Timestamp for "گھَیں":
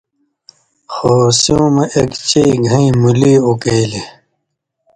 2.69-2.91